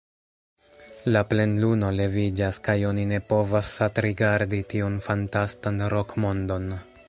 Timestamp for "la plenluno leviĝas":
1.15-2.59